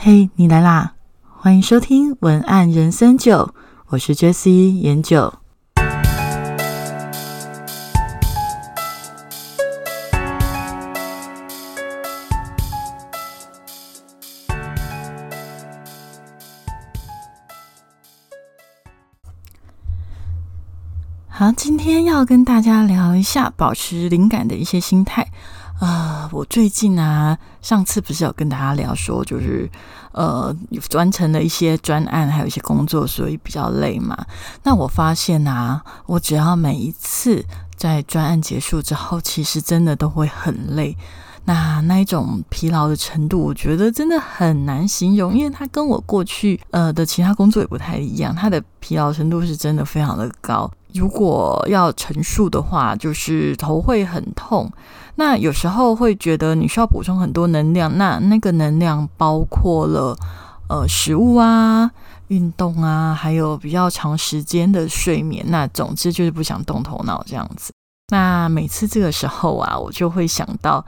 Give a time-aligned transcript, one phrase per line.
[0.00, 0.92] 嘿，你来啦！
[1.40, 3.52] 欢迎收听文案人生九，
[3.88, 5.34] 我是 Jessie 研九。
[21.26, 25.26] 好，今天要跟大家聊一下保持灵感的一些心态。
[25.80, 29.70] 啊，我最近啊，上次不是有跟大家聊说，就是
[30.12, 30.54] 呃，
[30.94, 34.16] 完成了一些专案，还有一些工作，所以比较累嘛。
[34.62, 37.44] 那我发现啊，我只要每一次
[37.76, 40.96] 在专案结束之后，其实真的都会很累。
[41.44, 50.70] 那那一种疲劳的程度，我觉得真的很难形容，因为它跟我过去呃的其他工作也不太一样，它的疲劳程度是真的非常的高。
[50.92, 54.70] 如果要陈述的话，就是头会很痛。
[55.20, 60.16] 那有时候会觉得你需要补充很多能量，那那个能量包括了
[60.68, 61.90] 呃食物啊、
[62.28, 65.44] 运动啊，还有比较长时间的睡眠。
[65.48, 67.72] 那总之就是不想动头脑这样子。
[68.12, 70.86] 那每次这个时候啊，我就会想到，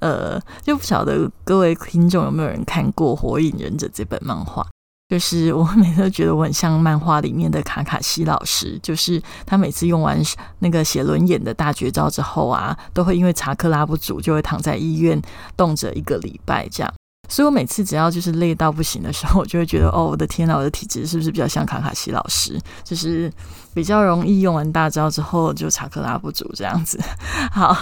[0.00, 4.66] 呃，就不晓得各位听众有没有人看过《火影忍者》这本漫画。
[5.10, 10.22] 就是我每次都觉得我很像漫画里面的卡卡西老师，就是他每次用完
[10.60, 15.20] 那个写轮眼的大绝招之后啊，都会因为查克拉不足，就会躺在医院
[15.56, 16.94] 冻着一个礼拜这样。
[17.28, 22.56] 所以我每次只要就是累到不行的时候，我就会觉得哦，我的天呐，我的体质是不是比较像卡卡西老师？
[22.84, 23.28] 就是
[23.74, 27.00] 比较容易用完大招之后就查克拉不足这样子。
[27.50, 27.76] 好，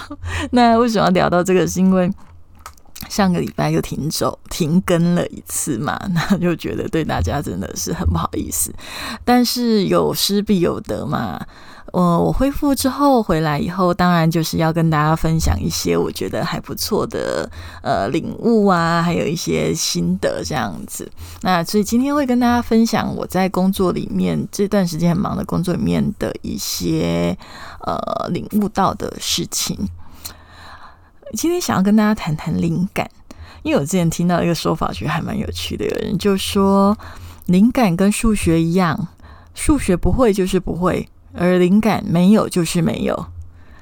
[0.52, 1.66] 那为什么要聊到这个？
[1.66, 2.10] 是因为。
[3.08, 8.74] 上个礼拜又停走停更了一次嘛， 那就觉得对大家真的是很不好意思。
[9.24, 11.40] 但是有失必有得嘛，
[11.92, 17.48] 我我恢复之后回来以后，当然就是要跟大家分享一些我觉得还不错的
[17.82, 21.10] 呃领悟啊，还有一些心得这样子。
[21.42, 27.36] 那所以今天会跟大家分享我在工作里面这段时间很忙的工作里面的一些
[27.86, 29.88] 呃领悟到的事情。
[31.34, 33.08] 今天想要跟大家谈谈灵感，
[33.62, 35.84] 因为我之前听到一个说法，觉得还蛮有趣的。
[35.84, 36.96] 有人就说，
[37.46, 39.08] 灵感跟数学一样，
[39.54, 43.26] 数学不会就是不会，而灵感没有就是没有。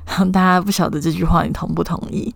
[0.33, 2.35] 大家不晓得这句话你同不同意？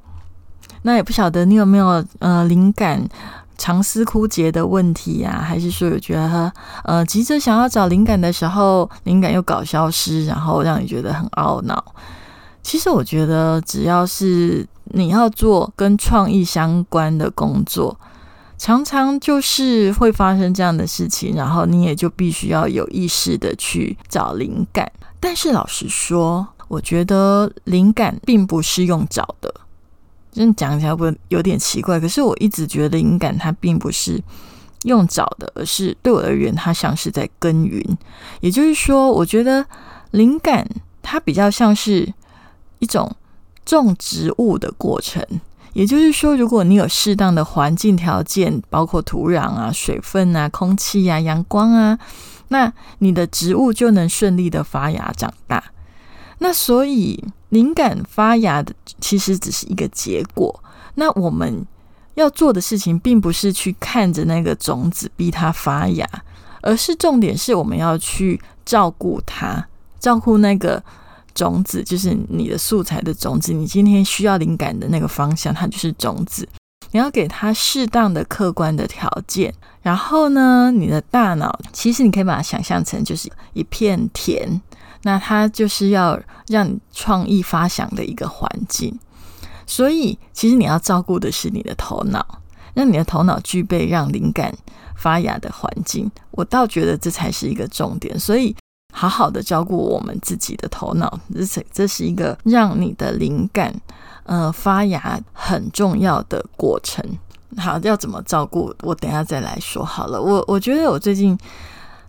[0.82, 3.06] 那也不晓得你有没有呃灵感
[3.58, 5.42] 长思枯竭的问题呀？
[5.44, 6.52] 还是说有觉得
[6.84, 11.84] 呃急着想要找灵感的时候，灵感又搞消失，然后让你觉得很懊恼？
[12.62, 17.98] 其实我觉得，只要是你要做跟创意相关的工作，
[18.58, 24.90] 常常就是会发生这样的事情，然后你也就必须要有意识的去找灵感。
[25.18, 29.52] 但是老实说，我觉得灵感并不是用找的，
[30.32, 31.98] 真讲起来会有点奇怪。
[31.98, 34.22] 可是我一直觉得灵感它并不是
[34.84, 37.82] 用找的，而是对我而言，它像是在耕耘。
[38.40, 39.64] 也就是说，我觉得
[40.10, 40.66] 灵感
[41.02, 42.12] 它比较像是。
[42.82, 43.14] 一种
[43.64, 45.24] 种植物的过程，
[45.74, 51.98] 也就是说，如果你有适当的环境条件，包括土壤啊、水分啊、空气啊、阳光啊，
[52.48, 55.62] 那你的植物就能顺利的发芽长大。
[56.38, 60.62] 那所以，灵感发芽的其实只是一个结果。
[60.96, 61.64] 那我们
[62.14, 66.08] 要做的事情，并不是去看着那个种子逼它发芽，
[66.62, 69.68] 而是重点是我们要去照顾它，
[70.00, 70.82] 照顾那个。
[71.40, 76.46] 种子就是你的素材的种子，你今天需要灵感的那个方向，它就是种子。
[76.90, 84.60] 你要给它适当的客观的条件，然后呢，你的大脑其实你可以把它想象成就是一片田，
[85.04, 88.98] 那它就是要让你创意发想的一个环境。
[89.66, 92.42] 所以，其实你要照顾的是你的头脑，
[92.74, 94.52] 让你的头脑具备让灵感
[94.94, 96.10] 发芽的环境。
[96.32, 98.20] 我倒觉得这才是一个重点。
[98.20, 98.54] 所以。
[98.90, 103.74] 好好的照顾我们自己的头脑，这是这是一个让你的灵感
[104.24, 107.04] 呃发芽很重要的过程。
[107.56, 108.74] 好，要怎么照顾？
[108.82, 110.20] 我等下再来说好了。
[110.20, 111.36] 我我觉得我最近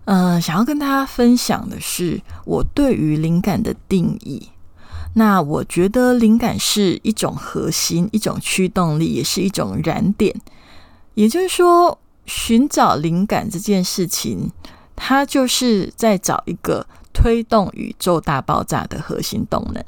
[0.06, 4.50] 呃想要跟大家分享的是我对于灵感的定义。
[5.14, 10.34] 那我觉得灵感是一种核心，一种驱动力，也是一种燃点。
[11.16, 14.50] 也就是说，寻找灵感这件事情。
[15.04, 19.84] 它就是在找一个推动宇宙大爆炸的核心动能。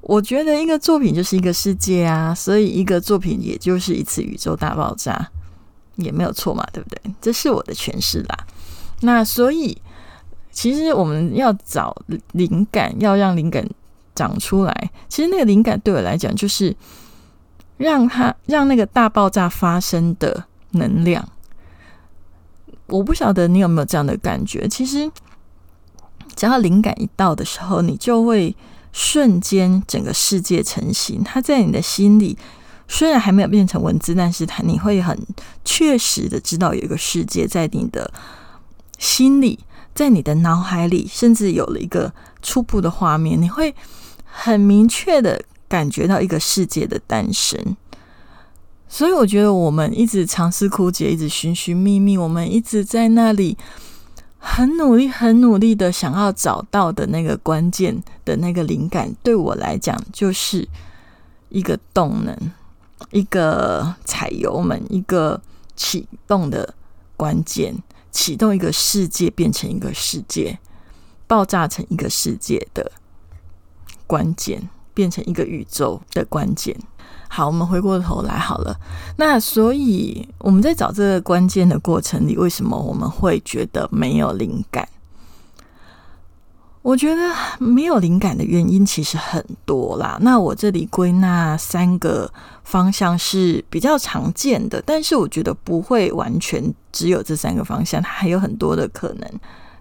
[0.00, 5.28] 我觉得一个作品就是一个世界啊，所以一个作品也就是一次宇宙大爆炸，
[5.96, 7.00] 也没有错嘛，对不对？
[7.20, 8.46] 这是我的诠释啦。
[9.00, 9.76] 那所以，
[10.52, 11.94] 其实我们要找
[12.30, 13.68] 灵感，要让灵感
[14.14, 14.90] 长出来。
[15.08, 16.74] 其实那个灵感对我来讲，就是
[17.76, 21.28] 让它让那个大爆炸发生的能量。
[22.88, 25.10] 我不晓得你有没有这样的感觉，其实
[26.34, 28.54] 只要灵感一到的时候，你就会
[28.92, 31.22] 瞬间整个世界成型。
[31.22, 32.36] 它在你的心里
[32.88, 35.18] 虽然还没有变成文字，但是它你会很
[35.64, 38.10] 确实的知道有一个世界在你的
[38.98, 39.58] 心里，
[39.94, 43.74] 在你的脑海里，甚至有了一个初步的画面，你会
[44.24, 47.76] 很明确的感觉到一个世界的诞生。
[48.88, 53.56] 所以我觉得我们一直尝试枯竭，一直寻寻觅觅，我们一直在那里
[54.38, 60.66] 很努力、很努力的想要找到的那个关键的那个灵感，对我来讲就是
[61.50, 62.34] 一个动能，
[63.10, 65.40] 一个踩油门，一个
[65.76, 66.74] 启动的
[67.16, 67.74] 关键，
[68.10, 70.58] 启动一个世界变成一个世界，
[71.26, 72.90] 爆炸成一个世界的
[74.06, 76.74] 关键，变成一个宇宙的关键。
[77.28, 78.76] 好，我们回过头来好了。
[79.16, 84.88] 那所以我们在找这个关键的过程里，为什么我们会觉得没有灵感？
[86.80, 90.16] 我觉得没有灵感的原因其实很多啦。
[90.22, 92.32] 那我这里归纳三个
[92.64, 99.30] 方向是比较常见的，但是我觉得不会完全只有这三个方向，它还有很多的可能。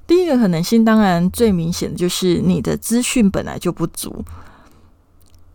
[0.06, 4.24] 第一个可能性，当然最明显的就是你的资讯本来就不足。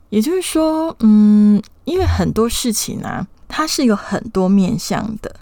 [0.09, 5.37] 也就是说，嗯，因为很多事情啊，它是有很多面向的。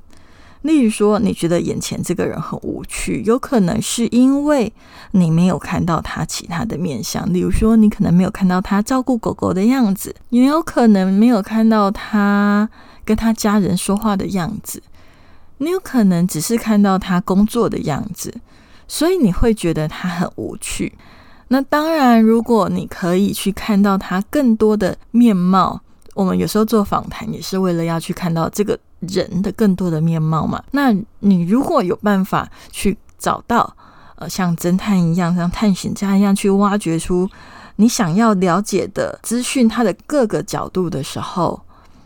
[0.63, 4.71] 例如说，你觉得眼前这个人很无趣，有可能是因为
[5.13, 7.33] 你没有看到他其他的面相。
[7.33, 12.69] 例如说，你可能没有看到他照顾狗狗的样子，你有可能没有看到他
[13.07, 14.83] 跟他家人说话的样子，
[15.57, 18.35] 你有可能只是看到他工作的样子，
[18.87, 20.93] 所以你会觉得他很无趣。
[21.49, 25.81] 那当然，如果你可以去看到他更多的面貌，
[26.15, 30.63] 我们有时候做访谈也是为了要去看到这个人的更多的面貌嘛。
[30.73, 33.75] 那你如果有办法去找到，
[34.17, 37.29] 呃，像侦探一样，像探险家一样去挖掘出
[37.77, 41.61] 你想要了解的资讯，它的各个角度的时候，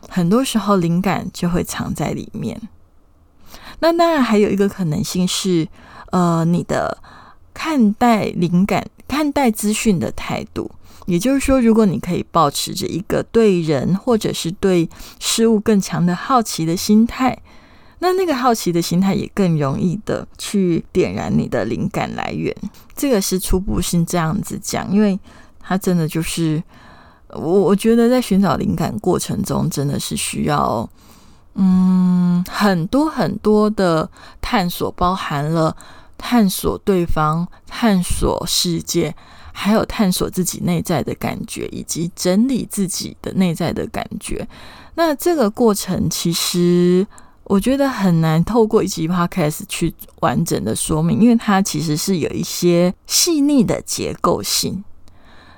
[0.08, 2.60] 很多时候灵感就会藏在里面。
[3.80, 5.66] 那当然还有一个可能性是，
[6.12, 6.98] 呃，你的
[7.52, 8.86] 看待灵感。
[9.06, 10.68] 看待资讯的态度，
[11.06, 17.38] 也就是说，如果你可以保持着一个对人或者是对事物更强的好奇的心态，
[17.98, 22.54] 那那个好奇的心态也更容易的去点燃你的灵感来源。
[22.96, 25.18] 这个是初步性这样子讲，因为
[25.60, 26.62] 它真的就是
[27.28, 30.88] 我我觉得在寻找灵感过程中，真的是需要
[31.54, 34.10] 嗯很多很多的
[34.40, 35.76] 探索，包含了。
[36.16, 39.14] 探索对方，探索世界，
[39.56, 44.46] 还有探索自己内在的感觉，以及整理自己的内在的感觉。
[44.96, 47.06] 那这个过程，其实
[47.44, 54.82] 我觉得很难透过一集 podcast 去完整的说明，因为它其实是有一些细腻的结构性。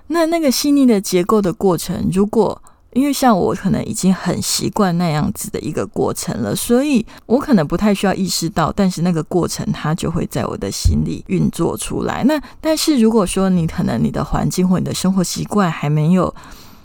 [0.09, 2.63] 那那个细腻的结构的过程，如果
[2.97, 12.25] 因为像我可能已经很习惯那样子的一个过程了，所以我可能不太需要意识到，但是那个过程它就会在我的心里运作出来。
[12.25, 16.35] 那但是如果说你可能你的环境或你的生活习惯还没有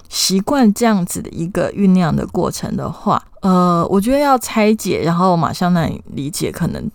[0.10, 6.92] 习惯这样子的一个酝酿的过程的话，呃，我觉得要拆解，然后马上让你理解，可能。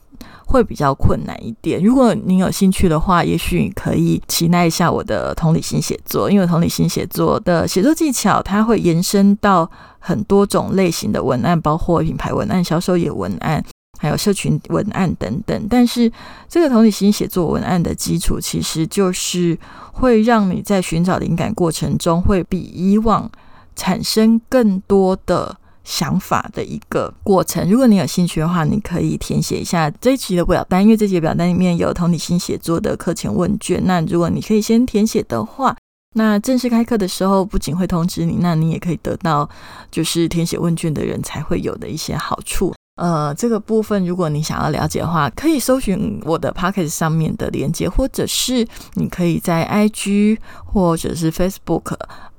[0.47, 1.83] 会比较困难一点。
[1.83, 9.69] 如果您有兴趣的话，也许你可以期待一下我的同理心写作，因为同理心写作的写作技巧，它会延伸到
[9.99, 13.65] 很多种类型的文案，包括品牌文案、销售业文案，
[13.99, 15.67] 还有社群文案等等。
[15.69, 16.11] 但是，
[16.49, 19.59] 这个同理心写作文案的基础，其实就是
[19.93, 23.31] 会让你在寻找灵感过程中，会比以往
[23.75, 25.57] 产生更多的。
[25.87, 27.71] 想法的一个过程。
[27.71, 33.81] 如果你有兴趣的话，你可以填写一下这一期的表单，因为这期表单里面有同理心写作的课前问卷。
[33.87, 35.75] 那如果你可以先填写的话，
[36.17, 39.49] 那正式开课的时候不仅会通知你，那你也可以得到
[39.91, 42.75] 就是填写问卷的人才会有的一些好处。
[43.01, 51.95] 呃，这个部分如果你想要了解的话，可以搜寻我的 p o c k e t 上面的链接，或者是你可以在 IG 或者是 Facebook。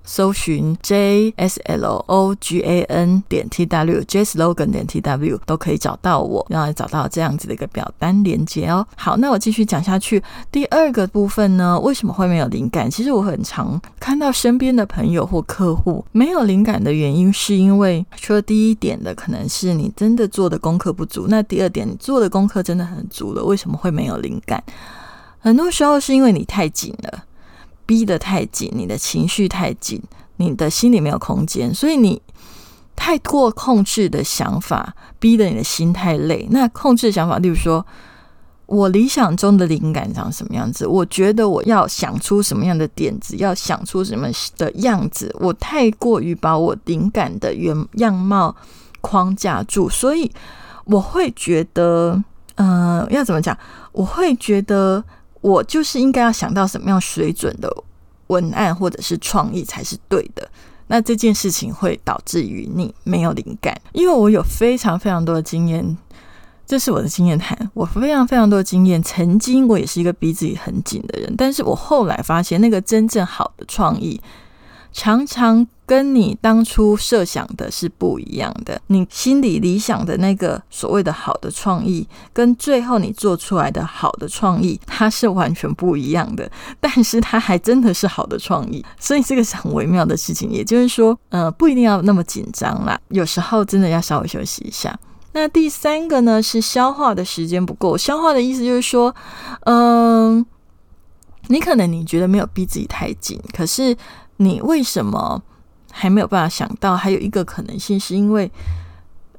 [0.07, 5.01] 搜寻 j s l o g a n 点 t w j slogan 点 t
[5.01, 8.87] w 都可以找到我，然后找到这样子的一个表单连接哦。
[8.95, 10.23] 好，那我继续讲下去。
[10.49, 12.89] 第二个部分呢，为什么会没有灵感？
[12.89, 21.27] 其实我很常看到身边的朋友或客户没有灵感的原因，是因为除了第一点的，可能是你真的做的功课不足。
[21.27, 24.63] 那第二点，你做的功课真的很足了，为什么会没有灵感？
[25.39, 27.25] 很多时候是因为你太紧了。
[27.87, 29.99] 逼得太紧，你的情绪太紧，
[30.35, 32.21] 你的心里没有空间，所以你
[32.95, 36.47] 太过控制的想法，逼得你的心太累。
[36.51, 37.85] 那控制的想法，例如说，
[38.65, 40.85] 我理想中的灵感长什么样子？
[40.85, 44.27] 我觉得我要想出什么样的点子，要想出什么
[44.57, 45.33] 的样子。
[45.39, 48.53] 我太过于把我灵感的原样貌
[48.99, 50.29] 框架住，所以
[50.83, 52.21] 我会觉得，
[52.55, 53.57] 呃，要怎么讲？
[53.93, 55.03] 我会觉得
[55.41, 57.71] 我就是应该要想到什么样水准的
[58.27, 60.49] 文案或者是创意才是对的。
[60.87, 65.97] 那这件事情会导致于你没有灵感，因为我有非常非常多的经验。
[66.65, 69.01] 这是我的经验谈，我非常非常多的经验。
[69.01, 74.19] 曾经我也是一个逼自己很紧的人，但是我后来发现，那个真正好的创意，
[74.99, 78.81] 常常跟你当初设想的是不一样的。
[78.87, 86.49] 你心里理想的那个所谓的好的创意，跟最后你做出来的好的创意，它是完全不一样的。
[86.81, 90.49] 但是它还真的是好的创意，所以这个是很微妙的事情。
[90.49, 94.99] 也就是说，呃，不一定要那么紧张啦，有时候真的要稍微休息一下。
[95.33, 97.95] 那第三个呢是消化的时间不够。
[97.95, 99.15] 消化的意思就是说，
[99.65, 100.43] 嗯，
[101.49, 103.95] 你可能你觉得没有逼自己太紧，可是
[104.37, 105.41] 你为什么
[105.91, 106.95] 还没有办法想到？
[106.95, 108.51] 还有一个可能性是因为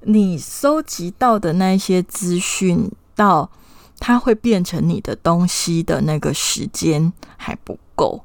[0.02, 3.50] 你搜集到的那一些资讯，到
[3.98, 8.22] 它会变成你的东西的那个时间还不够。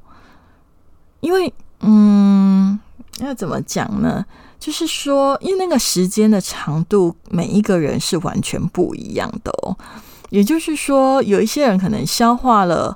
[1.20, 2.80] 因为，嗯，
[3.20, 4.26] 要怎么讲呢？
[4.60, 9.76] 就是说，因为那个时间的长度，每一个人是完全不一样的哦。
[10.30, 12.96] 也就是说，有一些人可能消化了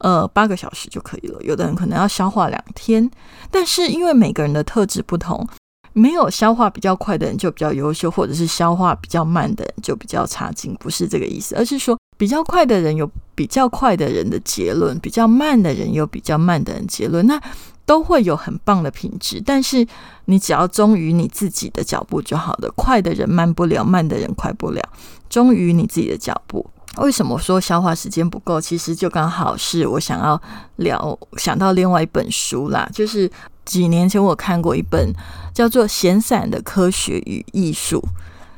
[0.00, 3.10] 呃八个小时就可以了，有的人可能要消化两天。
[3.50, 5.46] 但是因为每个人的特质不同，
[5.92, 17.26] 没有消化比较快的人就比较优秀，或者是消化比较慢的人就比较差劲，不是这个意思，而是说比较快的人有比较快的人的结论，比较慢的人有比较慢的人结论。
[17.26, 17.40] 那
[17.84, 19.86] 都会有很棒的品质，但是
[20.26, 22.70] 你只要忠于你自己的脚步就好了。
[22.76, 24.82] 快的人慢不了，慢的人快不了，
[25.30, 26.68] 忠于你自己的脚步。
[26.98, 28.60] 为什么说消化时间不够？
[28.60, 30.40] 其实就刚好是我想要
[30.76, 33.30] 聊想到另外一本书啦，就是
[33.64, 35.12] 几年前我看过一本
[35.54, 38.00] 叫做《闲散的科学与艺术》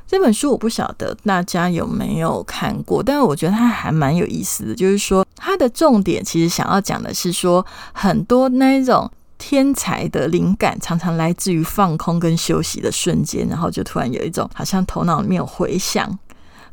[0.06, 4.74] 这本书，我不晓得大家有没有看过，但是我觉得它还蛮有意思的。
[4.74, 9.10] 就是说，它的重点其实想要讲的是说，很多那一种。
[9.42, 16.06] 天才的灵感常常来自于放空跟休息的瞬间，然后就突然有一种好像头脑里面有回响，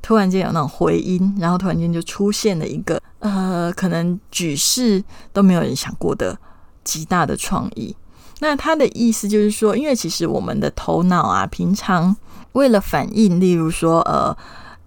[0.01, 6.37] 突然间有那种回音，然后突然间就出现了一个呃，可能举世都没有人想过的
[6.83, 7.95] 极大的创意。
[8.39, 12.15] 那他的意思就是说，因为其实我们的头脑啊，平常
[12.53, 14.35] 为了反应，例如说呃，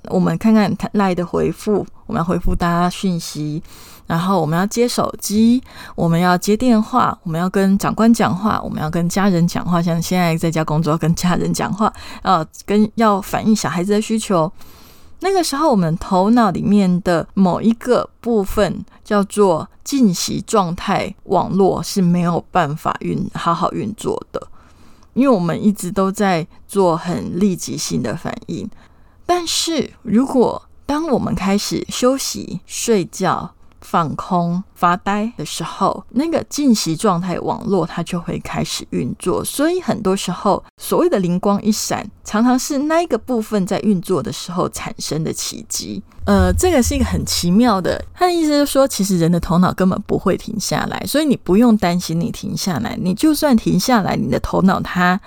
[0.08, 3.62] 我们看看赖的回复，我们要回复大家讯息。
[4.06, 5.62] 然后我们要接手机，
[5.94, 9.80] 我们要接电话，我们要跟长官讲话，我们要跟家人讲话。
[9.80, 14.52] 像现在在家工作，跟家人讲话，呃，跟要反映小孩子的需求。
[15.20, 24.48] 那个时候，我们头脑里面的某一个部分叫做静息状态网络是没有办法运好好运作的，
[25.12, 28.68] 因为我们一直都在做很立即性的反应。
[29.26, 33.54] 但是如果当我们开始休息、睡觉，
[33.90, 39.44] 放空发呆的时候，那个静息状态网络它就会开始运作。
[39.44, 46.00] 所以很多时候，所谓的灵光一闪，常常是那一个部分在运作的时候产生的奇迹。
[46.24, 48.00] 呃，这个是一个很奇妙的。
[48.14, 52.96] 他的意思就是说，其实人的头脑根本不会停下来，所以你不用担心你停下来。
[53.02, 55.20] 你就算停下来，你的头脑它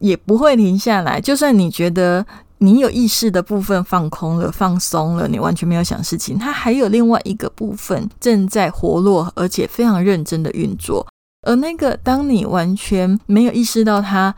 [0.00, 1.18] 也不会停下来。
[1.18, 2.26] 就算你觉得。
[2.62, 6.38] 你有意识的部分放空了、放松了，你完全没有想事情。
[6.38, 11.06] 它还有另外一个部分正在活络，而且非常认真的运作。
[11.46, 14.34] 而那个当你完全没有意识到它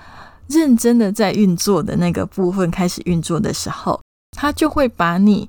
[0.47, 4.00] 认真的在运作的那个部分开始运作的时候，
[4.37, 5.49] 它就会把你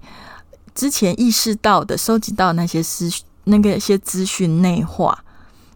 [0.73, 3.07] 之前意识到的、收集到那些思、
[3.43, 5.23] 那个一些资讯内化。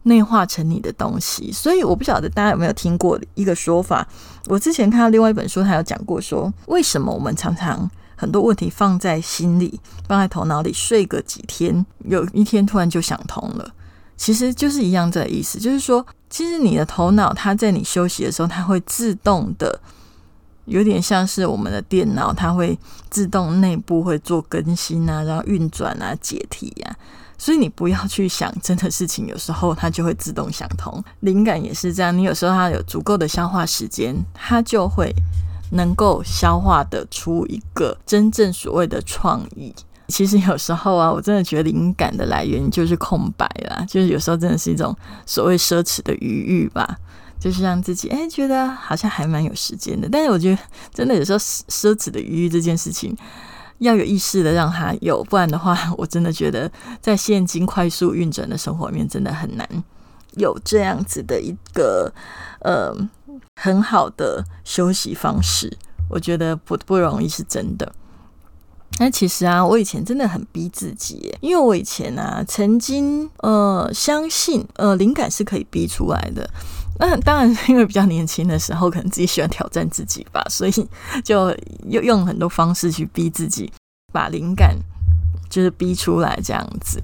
[0.08, 4.08] 内化成你的东西，所以我不晓得大家有没有听过一个说法。
[4.48, 13.72] 我之前看到另外一本书，他有讲过说，为什么我们常常很多问题放在心里，放在头脑里，睡个几天，有一天突然就想通了。
[14.16, 19.80] 其实就是一样这个意思，就是说，其实你的头脑它在你休息的时候，它会自动的，
[20.66, 22.80] 有点像是我们的电脑，它会
[23.12, 26.98] 自动内部会做更新啊，然后运转啊，解题呀。
[27.38, 31.04] 所以你不要去想真的事情，有时候它就会自动想通。
[31.20, 35.14] 灵感也是这样，你有时候它有足够的消化时间，它就会
[35.72, 39.74] 能够消化得出一个真正所谓的创意。
[40.08, 46.98] 其实有时候啊，我真的觉得灵感的来源就是空白啦，就是有时候真的是一种所谓奢侈的余裕吧，
[47.40, 50.08] 就是让自己哎觉得好像还蛮有时间的。
[50.10, 50.58] 但是我觉得
[50.94, 53.16] 真的有时候奢侈的余裕这件事情。
[53.80, 59.68] 要有意识的让他有，不然的话， 我真的觉得在现今快速运转的生活里面，真的很难
[60.36, 62.12] 有这样子的一个
[62.62, 62.94] 呃
[63.62, 65.76] 很好的休息方式。
[66.10, 67.92] 我觉得不不容易，是真的。
[69.00, 76.50] 那其实啊，我以前真的很逼自己，因为我以前啊，曾经呃相信呃灵感是可以逼出来的。
[77.00, 80.72] 那当然是因为比较年轻的时候，可能自己喜欢挑战自己吧，所以
[81.24, 81.56] 就
[81.88, 83.72] 用用很多方式去逼自己，
[84.12, 84.76] 把灵感
[85.48, 87.00] 就是逼出来这样子。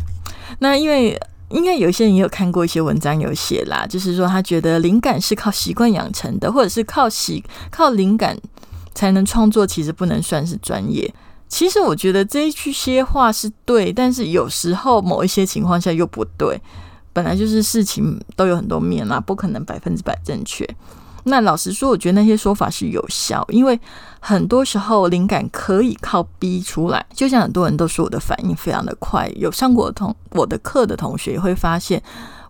[0.58, 1.16] 那因为
[1.50, 8.36] 应该有些人也有看过一些文章有写啦，就是说他觉得灵感是靠习惯养成的，或者是靠习靠灵感
[8.96, 11.14] 才能创作，其实不能算是专业。
[11.54, 16.60] 其实我觉得这一句些话是对，但是有时候某一些情况下又不对。
[17.14, 20.68] 本来就是事情都有很多面嘛，不可能百分之百正确。
[21.26, 23.80] 那老实说，我觉得那些说法是有效，因为
[24.20, 27.06] 很多时候灵感可以靠逼出来。
[27.14, 32.02] 就像很多人都说我的反应非常的快，有上过同我的课的同学也会发现，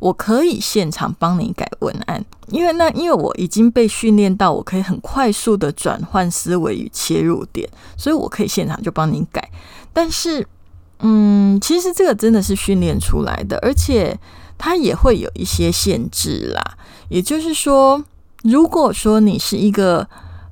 [0.03, 7.67] 我可以现场帮你改文案，因为那因为我已经被训练到，我可以很快速的转换思维与切入点，
[7.97, 9.49] 所以我可以现场就帮你改。
[9.93, 10.45] 但是，
[10.99, 14.19] 嗯，其实这个真的是训练出来的，而且。
[14.55, 16.61] 它也会有一些限制啦，
[17.09, 18.01] 也就是说，
[18.43, 20.07] 如果说你是一个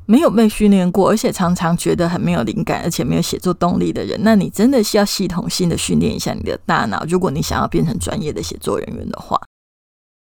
[0.06, 7.06] 没有被训练过，而且常常觉得很没有灵感，而且没有写作动力的人，那你真的是要系统性的训练一下你的大脑。
[7.08, 9.40] 如果你想要变成专业的写作人员的话，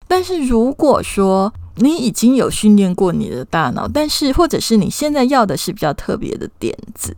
[0.06, 7.16] 但是如果说你已经有训练过你的大脑，但是或者是你现在要的是比较特别的点子，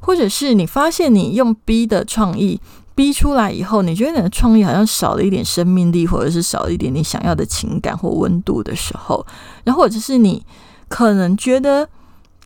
[0.00, 2.60] 或者是你发现你用 B 的创意。
[2.94, 9.24] 逼出来以后，你觉得你的创意好像少了一点生命力，或者是少了一点你想要的情感或温度的时候，
[9.62, 10.44] 然后或者是你
[10.88, 11.88] 可能觉得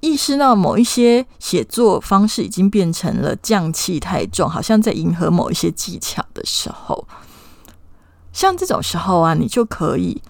[0.00, 7.06] 意识到某一些写作方式已经变成了匠气太重，好像在迎合某一些技巧的时候，
[8.32, 10.20] 像这种时候啊，你就可以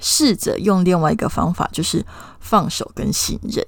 [0.00, 2.04] 试着用另外一个方法，就是
[2.40, 3.66] 放手跟信任。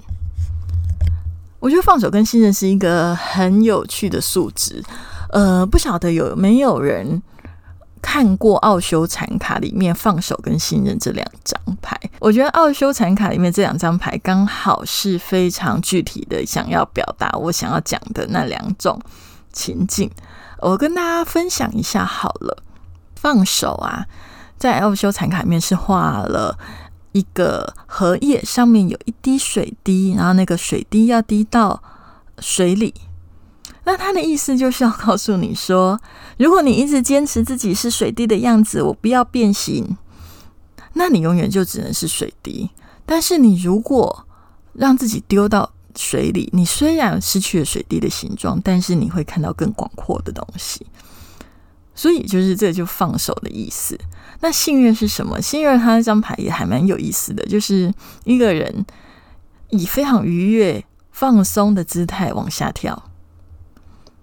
[1.60, 4.84] 我觉得放手跟信任是一个很有趣的素质。
[5.30, 7.22] 呃，不晓得有没有人
[8.06, 11.98] 看过奥修禅卡里面放手跟信任这两张牌？
[12.18, 19.00] 我觉得奥修禅卡里面这两张牌刚好是非常具体的，想要表达我想要讲的那两种
[19.54, 20.10] 情境。
[20.58, 22.62] 我跟大家分享一下好了。
[23.16, 24.04] 放手啊，
[24.58, 26.58] 在奥修禅卡里面是画了
[27.12, 31.82] 一个荷叶，上面有一滴水滴，然后那个水滴要滴到
[32.38, 32.92] 水里。
[33.84, 36.00] 那他的意思就是要告诉你说，
[36.38, 39.96] 如果你一直坚持自己是水滴的样子，我不要变形，
[40.94, 42.70] 那你永远就只能是水滴。
[43.04, 44.26] 但是你如果
[44.72, 50.86] 让自己丢到水里，你虽然失去了水滴的形状，但是你会看到更广阔的东西。
[51.94, 53.96] 所以就是这就放手的意思。
[54.40, 55.40] 那信任是什么？
[55.40, 57.92] 信任他那张牌也还蛮有意思的，就是
[58.24, 58.84] 一个人
[59.68, 63.10] 以非常愉悦、放松的姿态往下跳。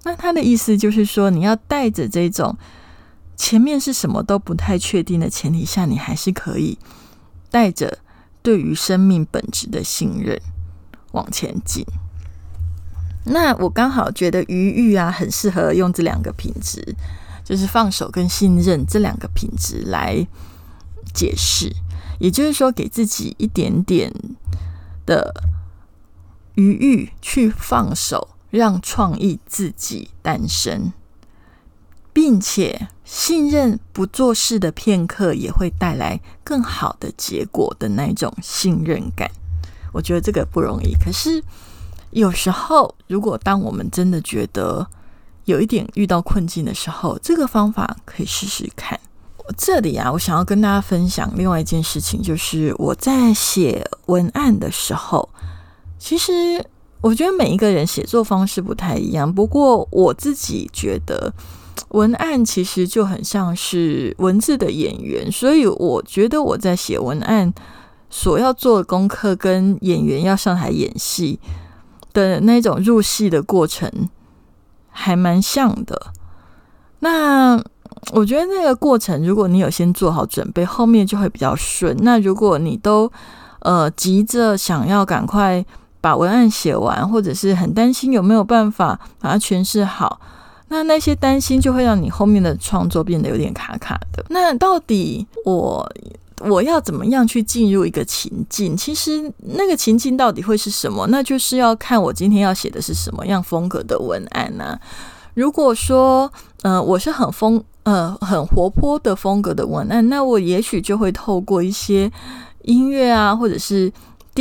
[0.04, 2.58] 那他的意思就是说，你要带着这种
[3.36, 6.78] 前面是什么都不太确定的前提下，你还是可以
[7.50, 8.00] 带着
[8.42, 10.42] 对于生命本质的信任
[11.12, 11.86] 往前进。
[13.26, 16.96] 那我刚好觉得余欲啊，很适合用这两个品质，
[17.44, 20.28] 就是放手跟信任这两个品质来
[21.14, 21.72] 解释。
[22.20, 24.12] 也就是说，给自己一点点
[25.06, 25.32] 的
[26.56, 28.30] 余欲去放手。
[28.52, 30.92] 让创意自己诞生，
[32.12, 39.32] 并且信任不做事的片刻也会带来更好的结果的那种信任感。
[39.94, 40.94] 我觉得这个不容易。
[40.96, 41.42] 可是
[42.12, 44.86] 有时候，如果当我们真的觉得
[45.46, 49.00] 有一点遇到困境的时候，这个方法可以试试看。
[49.58, 55.30] 这里啊，我想要跟大家分享另外一件事情，就是我在写文案的时候，
[55.98, 56.66] 其实。
[57.02, 61.34] 我觉得每一个人写作方式不太一样，不过我自己觉得
[61.90, 67.52] 文案其实就很像是文字的演员，所以我觉得我在写文案
[68.12, 71.40] 所要做的功课，跟演员要上台演戏
[72.14, 73.92] 的那种入戏的过程
[74.90, 76.14] 还蛮像的。
[77.00, 77.60] 那
[78.14, 81.98] 我觉得那个过程，如果你有先做好准备，后面就会比较顺。
[82.02, 83.12] 那如果你都
[83.62, 85.66] 呃急着想要赶快。
[86.02, 90.20] 把文案写完，或者是很担心有没有办法把它诠释好，
[90.68, 94.26] 那那些担心就会让你后面的创作变得有点卡卡的。
[94.30, 95.88] 那到底我
[96.40, 98.76] 我要怎么样去进入一个情境？
[98.76, 101.06] 其实那个情境到底会是什么？
[101.08, 104.80] 那就是要看我今天要写的是什么样风格的文案呢？
[105.36, 106.32] 如果说，
[106.64, 112.12] 呃，我是很风，呃，很活泼的风格的文案，那我也许就会透过一些
[112.64, 113.92] 音乐啊，或者是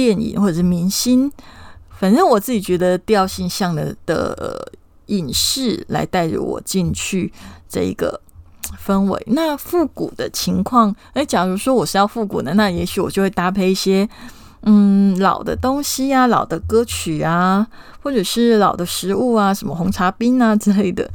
[0.01, 1.31] 电影，或者是明星，
[1.99, 4.73] 反正我自己觉得调性像的的
[5.07, 7.33] 影视来带着我进去
[7.69, 8.21] 这一个。
[8.87, 14.09] 氛围那复古的情况，哎，假如说我是要复古的，那也许我就会搭配一些
[14.63, 17.67] 嗯老的东西啊，老的歌曲啊，
[18.01, 21.11] 或者是老的食物啊，什么红茶冰啊之类的，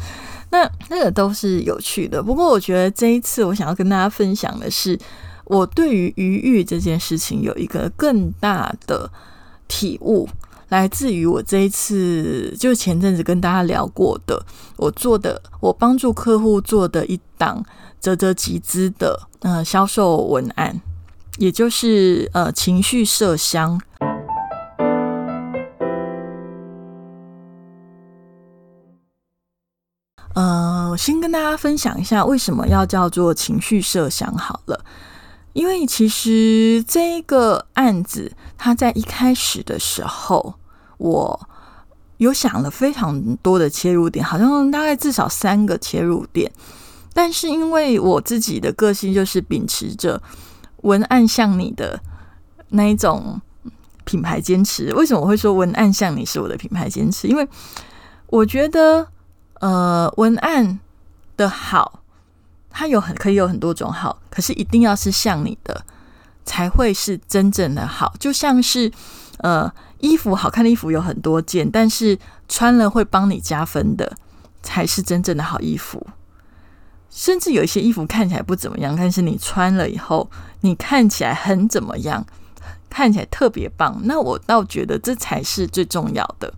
[0.52, 2.22] 那那个都是有趣的。
[2.22, 5.00] 不过我觉得这一次我想要跟大家分享的是，
[5.46, 9.10] 我对于余欲这件事情有一个更大的
[9.68, 10.28] 体悟。
[10.70, 14.44] 来自于我这一次，就前阵子跟大家聊过的，
[14.78, 17.64] 我做的，我帮助客户做的一档
[18.02, 20.82] 啧啧集资的呃销售文案，
[21.38, 23.80] 也就是呃情绪麝香。
[30.34, 34.84] 呃，先跟大家分享一下为什么要叫做情绪麝香好了。
[35.56, 40.56] 因为其实这个案子，它在一开始的时候，
[40.98, 41.50] 我
[42.18, 46.52] 有想了非常多的切入点，好像大概至少三个切入点。
[47.14, 50.22] 但是因为我自己的个性就是秉持着
[50.82, 51.98] 文案像你的
[52.72, 53.40] 那一种
[54.04, 54.94] 品牌坚持。
[54.94, 57.30] 为什么我会说文案像你是我的品牌坚持？
[57.30, 57.48] 因为
[58.28, 59.08] 我觉得，
[59.62, 60.82] 呃，文案
[61.38, 62.02] 的好。
[62.78, 65.86] 它有很可以有很多种好，可是一定要是像你的
[66.44, 68.14] 才会是真正的好。
[68.20, 68.92] 就像是
[69.38, 74.18] 呃，衣服好看的衣服有很多件，但是穿了会帮你加分的
[74.62, 76.06] 才是真正的好衣服。
[77.10, 82.26] 甚至有一些衣服看起来不怎么样，但是你穿了以后，你看起来很怎么样，
[82.90, 84.02] 看起来特别棒。
[84.04, 86.54] 那我倒觉得这才是最重要的。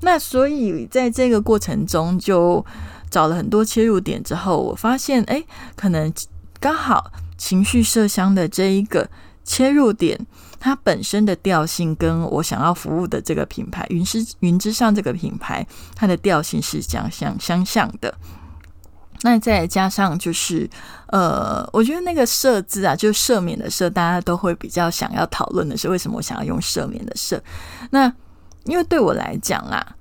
[0.00, 2.66] 那所以在这个过程中就。
[3.10, 5.42] 找了很多切入点之后，我发现，哎，
[5.74, 6.12] 可能
[6.60, 9.08] 刚好情绪麝香的这一个
[9.44, 10.18] 切入点，
[10.58, 18.14] 它本身的调性跟我想要服务的这个品牌云之云之上这个品牌，它的调性是相相相像的。
[19.22, 20.68] 那再加上就是，
[21.08, 27.38] 呃，我觉得那个设置啊，就赦免的赦，大家都会比较想要讨论的是，为什么我想要用赦免的赦？
[27.90, 28.10] 那
[28.64, 29.96] 因为对我来讲啦。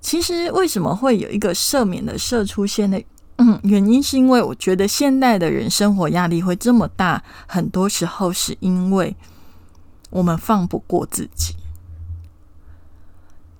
[0.00, 3.02] 其实为什么会有一个赦免的赦出现的？
[3.36, 9.16] 嗯，原因是因为我觉得现代的人生活压力会这么大，很多时候是因为
[10.10, 11.54] 我们放不过自己。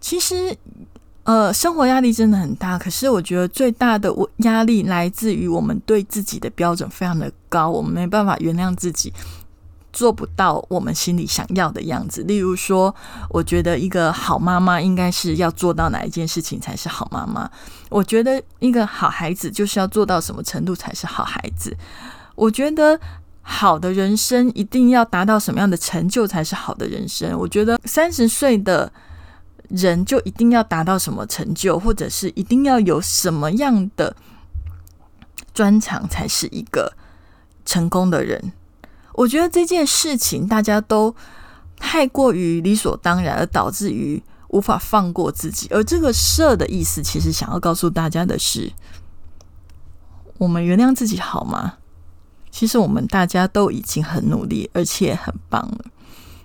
[0.00, 0.56] 其实，
[1.24, 9.12] 呃，生活压力真的很大，可是我觉得最大的压力来自于我们对自己的标准非常的高，我们没办法原谅自己。
[10.00, 12.22] 做不到我们心里想要的样子。
[12.22, 12.94] 例如说，
[13.28, 17.50] 我觉得一个好妈妈应该是要做到哪一件事情才是好妈妈？
[17.90, 21.76] 我觉得一个好孩子就是要做到什么程度才是好孩子？
[22.34, 22.98] 我觉得
[23.42, 27.38] 好的人生一定要达到什么样的成就才是好的人生？
[27.38, 28.90] 我觉得三十岁的
[29.68, 34.16] 人就一定要达到什么成就，或者是一定要有什么样的
[35.52, 36.90] 专长才是一个
[37.66, 38.52] 成功的人？
[39.20, 41.14] 我觉得这件事情大家都
[41.76, 45.68] 太过于理所当然，而导致于无法放过自己。
[45.70, 48.72] 而这个“设”的意思，其实想要告诉大家的是：
[50.38, 51.74] 我们原谅自己好吗？
[52.50, 55.84] 其实我们大家都已经很努力，而且很棒了。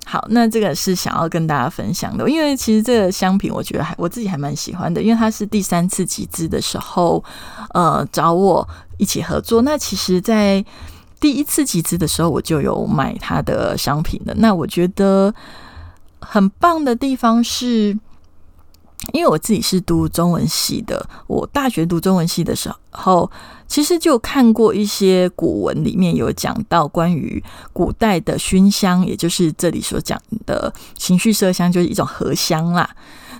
[0.05, 7.23] 好，那这个是想要跟大家分享的，因为其实这个商品，我觉得还我自己还蛮喜欢的，因为它是第三次集资的时候，
[7.73, 9.61] 呃，找我一起合作。
[9.61, 10.63] 那其实，在
[11.25, 14.35] 第一次集资的时候，我就有买他的商品的。
[14.35, 15.33] 那我觉得
[16.19, 17.97] 很棒的地方是，
[19.11, 23.31] 因为我自己是读中文系的，我大学读中文系的时候，
[23.67, 32.87] 其实就看过一些古文，里面有讲到关于古代的熏香，也就是这里所讲的情绪麝香，就是一种荷香啦。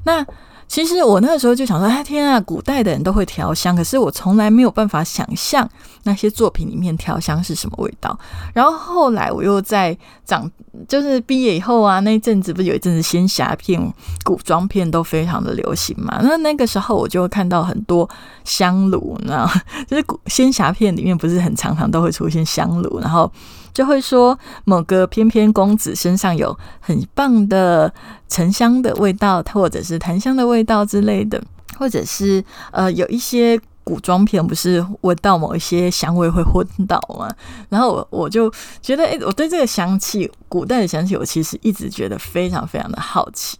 [0.06, 0.26] 那
[0.67, 5.67] 其实我那个时候就想说，哎天啊，古代的人都会调香，可是我从来没有办法想象
[6.04, 8.17] 那些作品里面调香是什么味道。
[8.54, 10.49] 然后后来我又在长，
[10.88, 13.80] 就是毕业以后啊，那一阵子不是有一阵子仙侠片、
[14.23, 16.19] 古装片都非常的流行嘛？
[16.23, 18.10] 那那个时候我就看到很多
[18.43, 19.45] 香炉，那
[19.88, 23.32] 就是古仙侠片里面不是很常常都会出现香炉，然后。
[23.76, 27.94] 就会说某个翩翩公子身上有很棒的
[28.30, 31.44] 沉香的味道，或者是檀香的味道之类的，
[31.78, 37.30] 或者是呃有一些古装片不是闻到某一些香味会昏倒吗？
[37.68, 38.50] 然后我我就
[38.82, 43.58] 觉得，哎，我对这个香气，古代的香气，我其实一直觉得非常非常的好奇。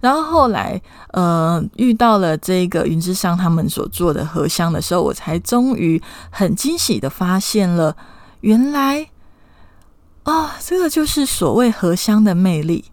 [0.00, 0.82] 然后后来，
[1.12, 7.96] 呃，遇到了这个云之上他们所做的荷香的时候，我才终于很惊喜的发现了，
[8.40, 9.08] 原来
[10.24, 12.84] 啊，这个就是所谓荷香的魅力。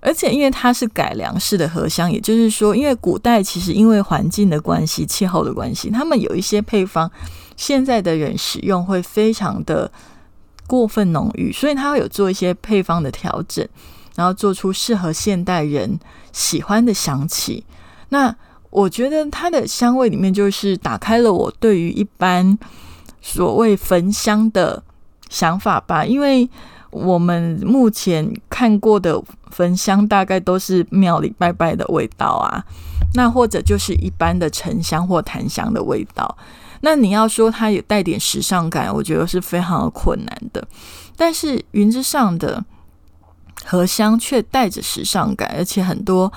[0.00, 7.10] 而且因为它是改良式的荷香，也就是说，因为古代其实因为环境的关系、气候的关系，他们有一些配方，
[7.56, 9.90] 现在的人使用会非常的
[10.68, 13.66] 过分浓郁，所以他会有做一些配方的调整，
[14.14, 15.98] 然后做出适合现代人
[16.32, 17.64] 喜欢的香气。
[18.10, 18.34] 那
[18.70, 22.56] 我觉得它的香味里面就是打开了我对于一般
[23.20, 24.80] 所谓焚香的
[25.28, 26.48] 想法吧，因为。
[26.90, 32.64] 我们目前看过的焚香，大概都是庙里拜拜的味道啊，
[33.12, 36.38] 那或者就是一般的沉香或檀香的味道。
[36.80, 40.66] 那你要说它有带点时尚感，我觉得是非常困难的。
[41.14, 42.64] 但是云之上的
[43.66, 46.32] 荷香却带着时尚感，而且很多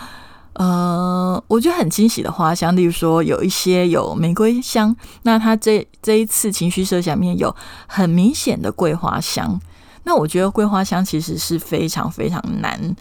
[0.54, 7.56] 呃，我觉得很惊喜的花香，例如说有一些有玫瑰香，那它这这一次情绪设想面有
[7.88, 9.60] 很明显的桂花香。
[10.04, 12.96] 那我觉得桂花香其实是非常非常难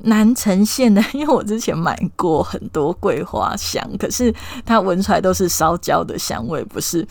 [0.00, 4.34] 难呈现的，因为我之前买过很多桂花香，可是
[4.66, 7.06] 它闻出来都是烧焦的香味，不是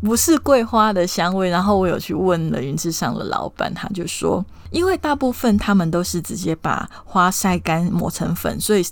[0.00, 1.48] 不是桂花的香味。
[1.48, 8.84] 然后我有去问了云之上的老板，他就说，因为大部分他们都是直接把花晒干磨成粉，所以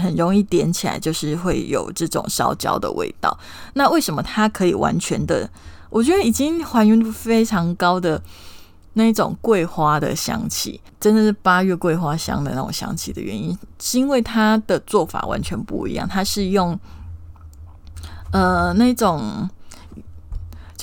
[0.00, 3.38] 很容易点起来，就是会有这种烧焦的味道。
[3.74, 5.48] 那为什么它可以完全的？
[5.88, 8.20] 我觉得已经还原度非常高的
[8.94, 16.08] 那种桂花的香气，真的是八月桂花香的那种香气的原因，是因为它的做法完全不一样。
[16.08, 16.78] 它是用
[18.30, 19.48] 呃那种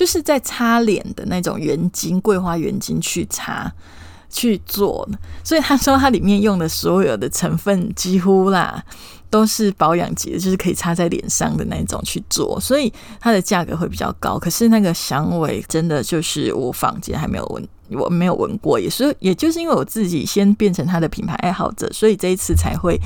[0.00, 3.70] 就是在擦脸的那种原精桂花原精去擦
[4.30, 5.06] 去做，
[5.44, 8.82] 所以他说它里面用的所有的成分几乎啦。
[9.28, 14.36] 都是保养级的，就是可以擦在脸上的那种去做，所以它的价格会比较高。
[14.36, 23.00] 可是那个香味真的就是我房间还没有闻，我没有闻过，也是也就是因为我自己先变成他的品牌爱好者，所以这一次才会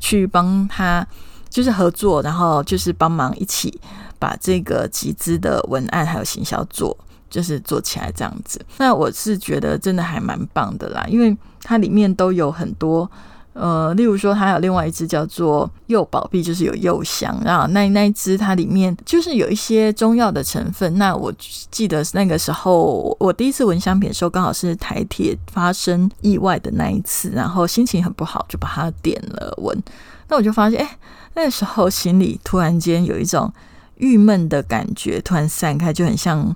[0.00, 1.06] 去帮他
[1.50, 3.78] 就是合作，然后就是帮忙一起
[4.18, 6.96] 把这个集资的文案还有行销做，
[7.30, 8.60] 就是做起来这样子。
[8.78, 13.10] 那我是觉得真的还蛮棒的啦，因为它里面都有很多。
[13.58, 17.34] 呃，例如说，它有另外一支叫做柚宝碧，就是有柚香。
[17.42, 20.98] 然后那那一支它里面就是有一些中药的成分。
[20.98, 21.32] 那我
[21.70, 29.82] 记得那个时候我第一次闻香品的时候，刚好是台铁发生意外的那一次，然后心情很不好，就把它点了闻。
[30.28, 30.98] 那我就发现，哎，
[31.32, 33.50] 那个时候心里突然间有一种
[33.96, 36.54] 郁闷的感觉，突然散开，就很像。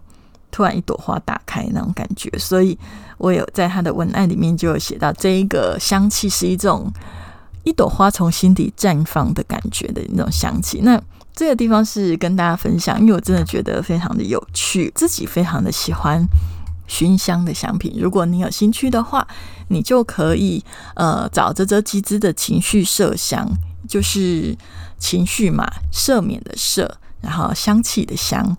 [0.52, 2.76] 突然一朵花打开那种感觉，所以
[3.18, 6.92] 我有在他的文案里面就有写到，这一个香气是一种
[7.62, 10.80] 一朵花从心底绽放的感觉的那种香气。
[10.82, 11.00] 那
[11.32, 16.20] 这个地方是跟大家分享，因为我真的觉得非常的有趣，自己非常的喜欢
[16.88, 17.94] 熏香的香品。
[17.96, 19.24] 如果你有兴趣的话，
[19.68, 20.60] 你就可以
[20.96, 23.48] 呃找着这集资的情绪麝香，
[23.88, 24.58] 就是
[24.98, 28.56] 情绪嘛，赦免的赦，然后香气的香。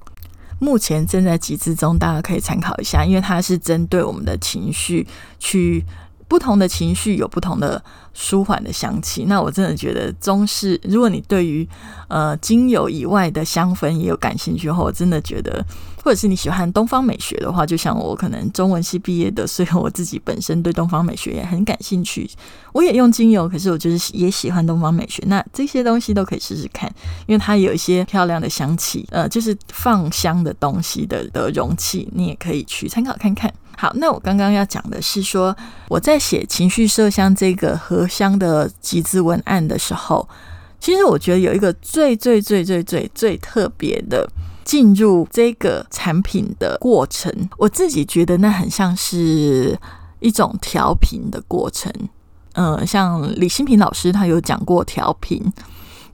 [0.60, 5.08] 目前正在集资中，大家可以参考一下，因为它是针对我们的情绪
[5.40, 5.84] 去
[6.28, 9.26] 不同的情绪有不同的舒缓的香气。
[9.26, 11.68] 那我真的觉得中式，如果你对于
[12.08, 15.66] 呃精油以外的香氛也有感兴趣的话，我真的觉得。
[16.04, 22.30] 或者是你喜欢东方美学的话，就像我可能中文系毕业的，所以我自己本身对东方美学也很感兴趣。
[22.74, 25.24] 我也用精油，可是我就是也喜欢东方美学。
[25.28, 26.92] 那这些东西都可以试试看，
[27.28, 33.54] 因为它有一些漂亮的香气，呃，就是放香的东西的的容器，你也可以去参考看看。
[33.78, 35.56] 好，那我刚刚要讲的是说，
[35.88, 40.28] 我在写情绪麝香这个荷香的集资文案的时候，
[40.80, 44.28] 其实我觉得有一个最最最最最最特别的。
[44.72, 49.78] 进入这个产品的过程，我自己觉得那很像是
[50.22, 51.92] 一种调频的过程。
[52.54, 55.44] 呃，像李新平老师他有讲过调频，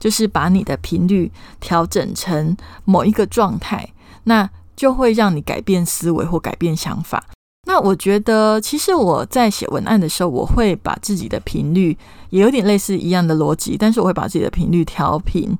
[0.00, 3.88] 就是把你的频率调整成某一个状态，
[4.24, 7.22] 那就会让你改变思维或改变想法。
[7.68, 11.96] 那我觉得，其实我在写文案的时候，我会把自己的频率
[12.30, 15.56] 也有点类似一样的逻辑，但是我会把自己的频率调频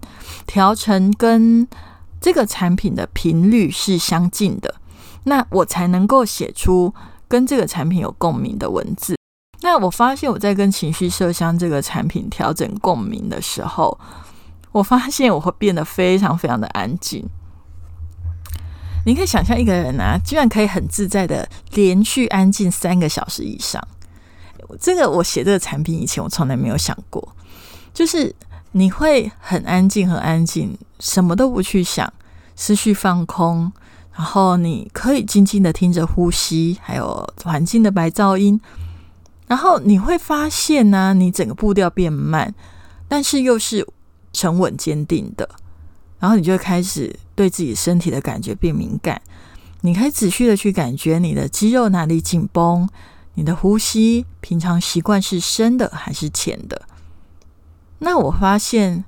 [0.49, 1.65] 调成跟。
[2.21, 4.75] 这个产品的频率是相近的，
[5.25, 6.93] 那我才能够写出
[7.27, 9.17] 跟这个产品有共鸣的文字。
[9.61, 13.99] 那我发现我在跟情绪麝香这个产品调整共鸣的时候，
[14.73, 17.29] 我发现我会变得非常非常的安静。
[19.07, 23.83] 你可以想象一个人啊，居然可以很自在的连续安静三个小时以上。
[24.79, 27.27] 这个我写这个产品以前，我从来没有想过，
[27.95, 28.35] 就是
[28.73, 32.13] 你会很安静，很安静，什么都不去想，
[32.55, 33.73] 思绪放空，
[34.15, 38.61] 然后你可以静静的听着呼吸，还有环境的白噪音，
[39.47, 42.55] 然后你会发现呢，你整个步调变慢，
[43.09, 43.87] 但是又是
[44.33, 45.49] 沉稳坚定的。
[46.21, 49.23] 然后你就开始对自己身体的感觉变敏感，
[49.83, 52.89] 你可以仔细的去感觉你的肌肉哪里紧绷，
[53.35, 56.83] 你的呼吸平常习惯是深的还是浅的。
[57.99, 59.05] 那我发现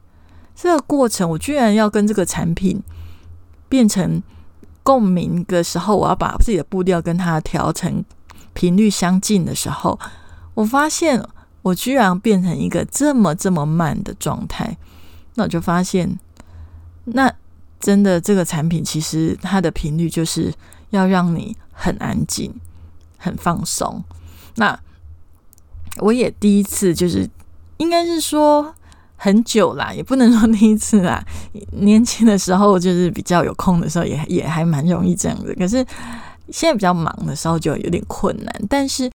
[0.54, 2.82] 这个过程，我居然要跟这个产品
[3.68, 4.22] 变成
[4.82, 8.04] 共鸣的时候，我要把自己的步调跟它调成
[8.52, 9.98] 频率相近的时候，
[10.54, 11.22] 我发现
[11.62, 14.76] 我居然变成一个这么这么慢的状态，
[15.34, 16.18] 那我就发现。
[17.12, 17.32] 那
[17.80, 20.52] 真的，这个产品其实它的频率就是
[20.90, 22.54] 要让你很安静、
[23.16, 24.04] 很放松。
[24.56, 24.78] 那
[25.96, 27.28] 我也第一次，就是
[27.78, 28.74] 应该是说
[29.22, 31.22] 很久啦，也不能说第一次啦。
[31.76, 35.54] 年轻的时候，就是比较有空的时候，也也还蛮容易这样子。
[35.58, 35.84] 可是
[36.48, 38.62] 现在比较忙的时候，就有点困难。
[38.66, 39.10] 但是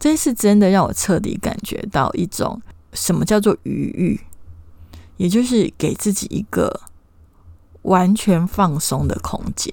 [0.00, 2.60] 这次真的让我彻底感觉到一种
[2.92, 4.20] 什么叫做余裕，
[5.18, 6.80] 也就是给自己一个。
[7.84, 9.70] 完全放松的空间。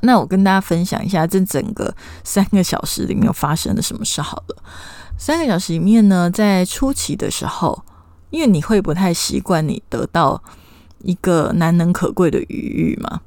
[0.00, 4.56] 那我跟大家分享一下，这整个三个小时里面发生了什么事好了。
[5.16, 7.84] 三个小时里面呢，在初期的时候，
[8.30, 10.42] 因为你会不太习惯你得到
[11.02, 13.20] 一个难能可贵的愉悦嘛，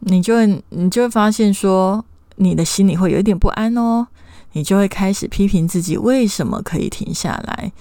[0.00, 0.34] 你就
[0.68, 2.04] 你就会发现说，
[2.36, 4.06] 你的心里会有一点不安哦，
[4.52, 7.72] 你就会开始批评自己，为什么可以停下来？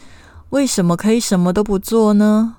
[0.49, 2.55] 为什么可以什么都不做呢？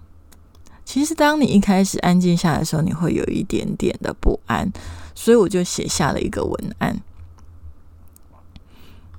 [0.84, 4.70] 其实，当你一开始安静下来的时候，你会有一点点的不安，
[5.14, 7.00] 所以我就写下了一个文案。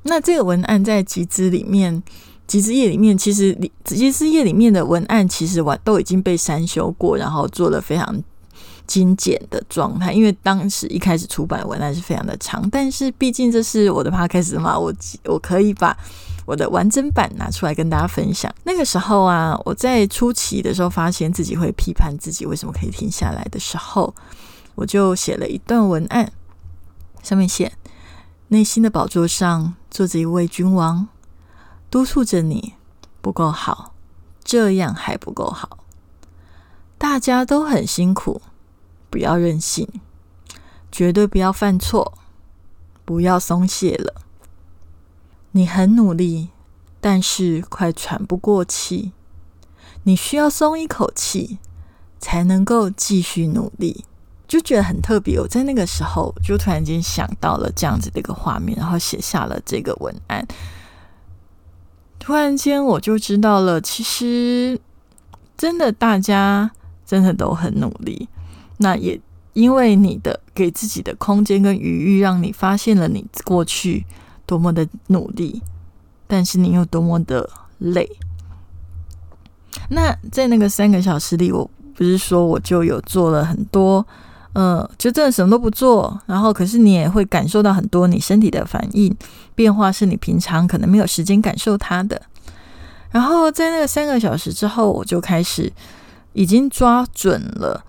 [0.03, 2.01] 那这个文案在集资里面，
[2.49, 8.21] 集资页里面，其实集资页里面的文案其实完都已经被删修过，然后做了非常
[8.87, 10.11] 精简的状态。
[10.11, 14.91] 因为当时一开始出版文案是非常的长，但是毕竟这是我的 podcast 嘛，我
[15.25, 15.95] 我可以把。
[16.45, 18.51] 我的完整版拿出来跟大家分享。
[18.63, 24.11] 那个时候啊，我在初期的时候，发现自己会批判自己为什么可以停下来的时候，
[24.73, 26.31] 我就写了一段文案，
[27.21, 27.71] 上面写：
[28.47, 31.07] 内心的宝座上坐着一位君王，
[31.89, 32.75] 督促着你
[33.21, 33.93] 不够好，
[34.43, 35.79] 这样还不够好。
[36.97, 38.41] 大家都很辛苦，
[39.09, 39.87] 不要任性，
[40.91, 42.17] 绝对不要犯错，
[43.05, 44.21] 不要松懈了。
[45.51, 46.49] 你很努力，
[47.01, 49.13] 但是快喘不过气。
[50.03, 51.57] 你需要松一口气，
[52.19, 54.05] 才能够继续努力。
[54.47, 55.39] 就觉得很特别。
[55.39, 60.45] 我在那个时候，就突然间想到了这样子的一个画面，然后写下了这个文案。
[62.19, 64.79] 突然间，我就知道了，其实
[65.57, 66.69] 真的大家
[67.05, 68.29] 真的都很努力。
[68.77, 69.19] 那也
[69.53, 74.05] 因为你的给自己的空间跟余裕，让你发现了你过去。
[74.45, 75.61] 多么的努力，
[76.25, 78.09] 但是你又多么的累。
[79.89, 84.03] 那在那个三个小时里，我不是说我就有做了很多，
[84.53, 89.15] 呃，就真的什么都不做，然后可是你也会感受到很多你身体的反应
[89.55, 92.21] 变化，是你平常可能没有时间感受它的。
[93.11, 95.71] 然后在那个三个小时之后，我就开始
[96.33, 97.83] 已经抓准了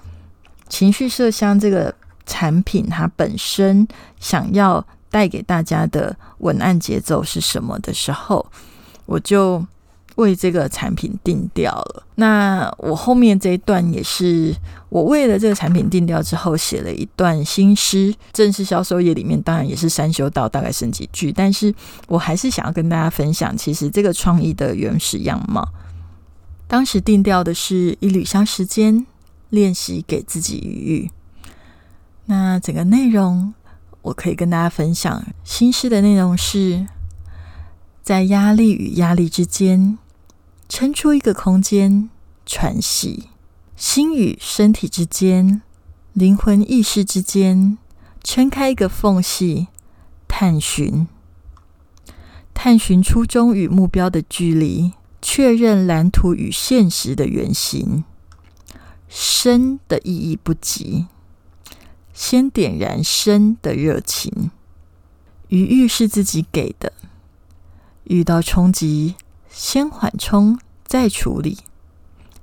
[0.68, 1.94] 情绪麝香这个
[2.26, 3.86] 产品，它本身
[4.18, 4.84] 想要。
[5.12, 8.46] 带给大家的文案节奏是什么的时候，
[9.06, 9.60] 我就
[10.20, 12.02] 为这个产品定调了。
[12.14, 14.54] 那我后面这一段也是
[14.88, 18.14] 我为了这个产品定调之后写了一段新诗。
[18.32, 21.74] 正式销售页里面当然也是删修到大概剩几句，但是
[22.06, 25.68] 我还是想要跟大家分享，其实这个创意的原始样貌。
[26.66, 29.04] 当时定调的是一缕香时间
[29.48, 31.10] 练习给自己余裕。
[32.26, 33.52] 那整个内容。
[34.02, 36.86] 我可以跟大家分享新诗的内容是：
[38.02, 39.98] 在压力与压力之间，
[40.70, 42.08] 撑出一个空间
[42.46, 43.28] 喘息；
[43.74, 45.62] 心与身体之间，
[46.12, 47.76] 灵魂意识之间，
[48.22, 49.66] 撑开一个缝隙，
[50.28, 51.08] 探寻，
[52.54, 58.04] 探寻初衷与目标的距离，确认蓝图与现实的原型。
[59.08, 61.06] 生的意义不急。
[62.14, 64.52] 先点燃生的热情，
[65.48, 66.92] 余欲是自己给的。
[68.04, 69.16] 遇到冲击，
[69.62, 71.58] 先缓冲再处理，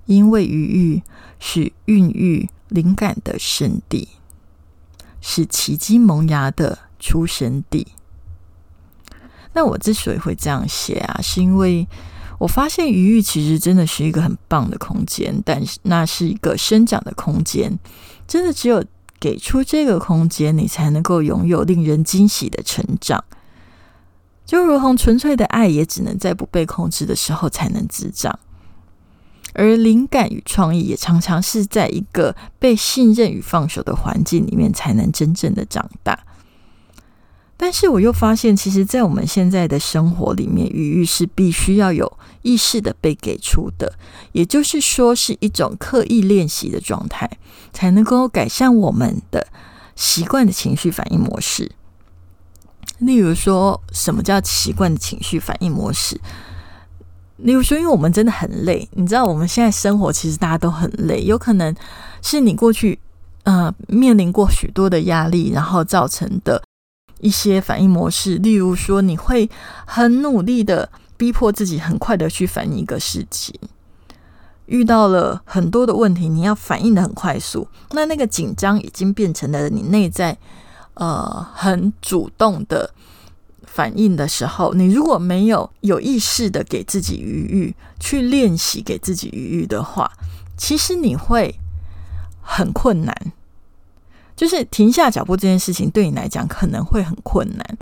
[0.05, 1.01] 因为余域
[1.39, 4.09] 是孕育灵感的圣地，
[5.19, 7.87] 是奇迹萌芽的出生地。
[9.53, 11.87] 那我之所以会这样写啊，是因为
[12.37, 17.75] 我发现余域其实真的是一个很棒的空间，但是那是一个生长的空间，
[18.27, 18.85] 真的只有
[19.19, 23.23] 给出这个空间，你才能够拥有令人惊喜的成长。
[24.47, 28.39] 就如同纯粹的爱，也只能在不被控制的时候才能滋长，
[29.53, 36.17] 而灵感与创意也常常是在一个被信任与放手的环境里面才能真正的长大。
[37.59, 43.91] 但是我又发现，其实，在我们现在的生活里面，语域是必须要有意识的被给出的，
[44.31, 47.29] 也就是说，是一种刻意练习的状态，
[47.73, 49.47] 才能够改善我们的
[49.95, 51.71] 习惯的情绪反应模式。
[52.99, 56.19] 例如说，什么叫习惯的情绪反应模式？
[57.37, 61.75] 例如说，因为我们真的很累，你知道，我们现在生活其实大家都很累，有可能
[62.23, 62.97] 是你过去
[63.43, 66.63] 呃面临过许多的压力，然后造成的
[67.19, 68.37] 一些反应模式。
[68.37, 69.47] 例如说，你会
[69.85, 73.53] 很努力的逼迫自己，很快的去反应一个事情，
[74.65, 80.35] 遇到了很多的问题，你要反应的很快速，那那个紧张已经变成了你内在。
[80.99, 82.91] 呃，很主动的
[83.67, 90.11] 反应的时候，你如果没有有意识的给自己余裕去练习给自己余裕的话，
[90.57, 91.53] 其实你会
[92.41, 93.15] 很困难。
[94.35, 97.77] 就是停下脚步这件事情对你来讲可能会很困难，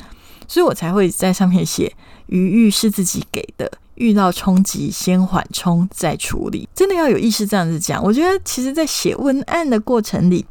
[0.46, 1.96] 所以我才会在上面写
[2.26, 6.68] 余裕是自己给的，遇到冲击先缓冲再处理。
[6.76, 8.04] 真的要有意识这样子讲。
[8.04, 10.46] 我觉得，其实，在写文案的过程里。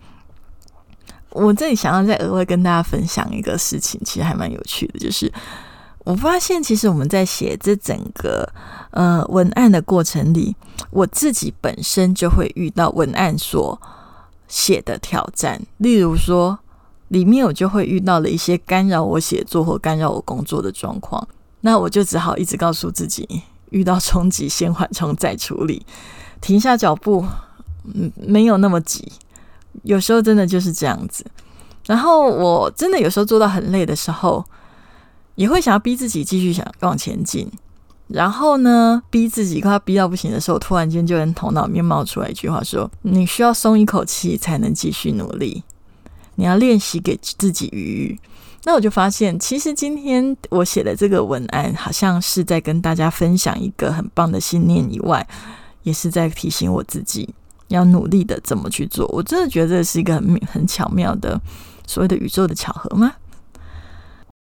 [1.35, 5.31] 我这里想要再额外跟大家分享一个事情，其实还蛮有趣的，就是
[6.05, 8.49] 我发现其实我们在写这整个
[8.93, 10.55] 呃文案的过程里，
[10.91, 13.81] 我自己本身就会遇到文案所
[14.47, 16.59] 写的挑战，例如说
[17.09, 21.27] 里面我就会遇到了一些干扰我写作或干扰我工作的状况，
[21.63, 23.27] 那我就只好一直告诉自己，
[23.71, 25.85] 遇到冲击先缓冲再处理，
[26.41, 27.25] 停下脚步，
[27.93, 29.11] 嗯，没有那么急。
[29.83, 31.25] 有时候真的就是这样子，
[31.87, 34.45] 然后我真的有时候做到很累的时候，
[35.35, 37.51] 也会想要逼自己继续想往前进。
[38.09, 45.65] 然后呢，逼自己快要逼到不行的时候，突然间就从头脑里面冒出来一句话说：“你需要松一口气才能继续努力，
[46.35, 48.21] 你要练习给自己余裕。”
[48.65, 55.27] 那我就发现，其实今天我写的这个文案，好像是在跟大家分享一个很棒的信念以外，
[55.83, 57.35] 也是在提醒我自己。
[57.75, 59.07] 要努力的怎么去做？
[59.09, 61.41] 我真的觉得这是一个很很巧妙的
[61.87, 63.13] 所谓的宇宙的巧合吗？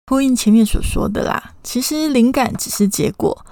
[0.06, 3.44] 呼应前面所说的啦，其实灵感只是结果，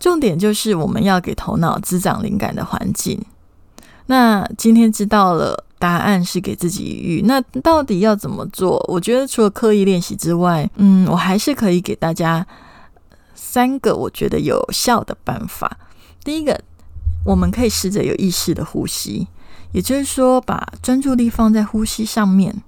[0.00, 3.24] 重点就是我们要给头脑滋长灵感的环境。
[4.06, 8.84] 那今天知道了答案是给自己预，那到底要怎么做？
[8.88, 12.44] 我觉得除了刻意练习之外，嗯，我还是可以给大家
[13.34, 15.78] 三个我觉得有效的办法。
[16.24, 16.60] 第一个。
[17.24, 19.28] 我们可以试着有意识的呼吸，
[19.70, 22.62] 也就是说，把专注力放在呼吸上面。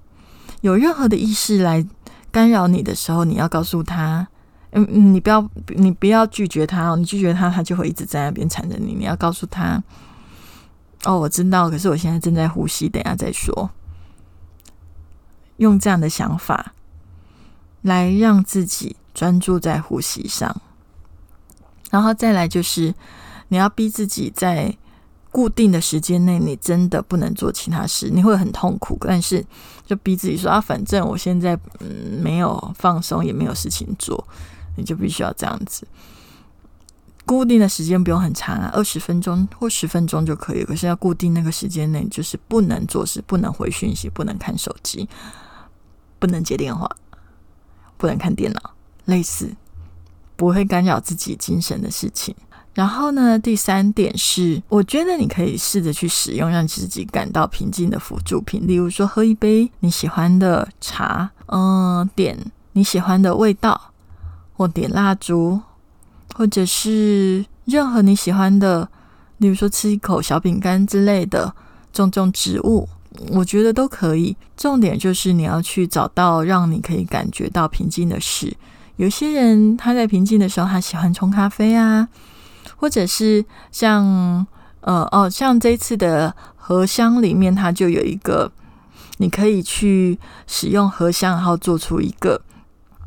[0.61, 1.85] 有任何的意识来
[2.31, 4.25] 干扰你的时候，你要告诉他
[4.71, 6.95] ：“嗯，你不要，你不要拒绝他哦。
[6.95, 8.93] 你拒绝他，他就会一直在那边缠着你。
[8.93, 9.83] 你要告诉他
[11.03, 13.69] ：‘哦，我知道，可是我现在正在呼吸，等下再说。’
[15.57, 16.73] 用这样的想法
[17.81, 20.61] 来让自己专注在呼吸上，
[21.91, 22.93] 然后再来就是。”
[23.49, 24.75] 你要逼自己在
[25.31, 28.97] 固定的时间内，你真的不能做其他事，你会很痛苦。
[29.01, 29.45] 但是
[29.85, 34.25] 就逼自己说啊，反正我现在嗯没有放松，也没有事情做，
[34.77, 35.87] 你就必须要这样子。
[37.25, 40.63] 固定的时间不用很长啊，二十分钟或十分钟就可以。
[40.63, 45.09] 可是要固定那个时间内，就是不能做事，不能回讯息，不能看手机，
[46.19, 46.87] 不能接电话，
[47.97, 48.75] 不能看电脑，
[49.05, 49.55] 类似
[50.35, 52.35] 不会干扰自己精神的事情。
[52.75, 62.37] 然后呢，第三点是，我觉得你可以试着去使用让自己感到平静的辅助品，例如说喝一杯你喜欢的茶，嗯，点
[62.73, 63.79] 你喜欢的味道，
[64.53, 65.61] 或点蜡烛，
[66.33, 68.89] 或者是任何你喜欢的，
[69.37, 71.55] 例如说吃一口小饼干之类的，
[71.93, 72.89] 种种植物，
[73.31, 74.35] 我觉得都可以。
[74.57, 78.53] 重点就是你要去找到让你可以感觉到平静的事。
[78.97, 82.09] 有些人他在平静的时候，他喜欢冲咖啡啊。
[82.75, 84.45] 或者是像
[84.81, 88.51] 呃哦，像这次的荷香里面，它就有一个
[89.17, 92.39] 你可以去使用荷香，然后做出一个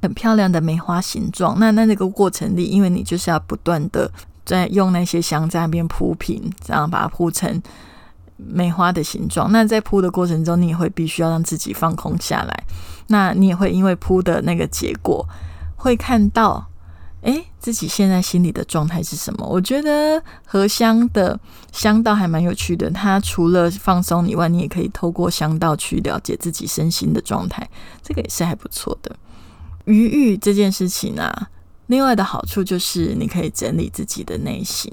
[0.02, 1.56] 很漂亮的梅花形状。
[1.60, 4.10] 那那那个过程里，因为你就是要不断的
[4.44, 7.62] 在用那些香在那边铺平，这样把它铺成
[8.36, 9.52] 梅花的形状。
[9.52, 12.64] 那在铺的过程中，你也会必须要让自己放空下来。
[13.08, 15.28] 那你也会因为铺的那个结果，
[15.76, 16.66] 会看到。
[17.20, 19.44] 哎，自己现在心里的状态是什么？
[19.44, 21.38] 我觉得荷香的
[21.72, 22.88] 香道还蛮有趣的。
[22.90, 27.68] 它除了放松以外，你也可以透过香道去了解自己身心的状态，
[28.02, 29.14] 这个也是还不错的。
[29.84, 31.48] 余欲这件事情啊，
[31.88, 34.92] 另外的好处就是你可以整理自己的内心。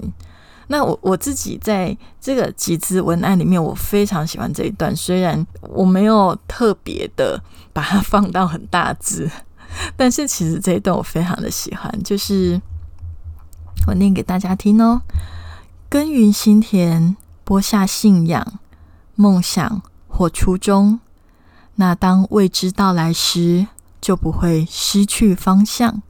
[0.66, 7.40] 那我我自己在这个集资文案里面，我非常喜欢这一段，虽然我没有特别的
[7.72, 9.30] 把它放到很大字。
[9.96, 12.60] 但是其实这一段我非常的喜欢，就是
[13.86, 15.02] 我念给大家听哦。
[15.88, 18.58] 耕耘心田，播下信仰、
[19.14, 21.00] 梦想或初衷，
[21.76, 23.68] 那当未知到来时，
[24.00, 26.02] 就不会失去方向。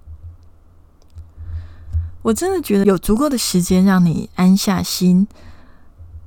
[2.23, 5.29] 我真的觉得有足够的时间让你安下心。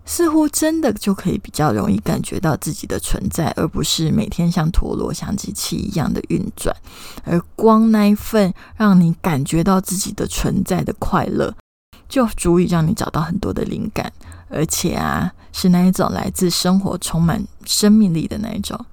[0.10, 6.76] 似乎真的就可以比较容易感觉到自己的存在，而不是每天像陀螺、像机器一样的运转。
[7.24, 11.54] 而光那一份让你感觉到自己的存在的快乐，
[12.08, 14.12] 就足以让你找到很多的灵感，
[14.50, 18.84] 而且啊，是那一种来自生活、充满生命力的那一种。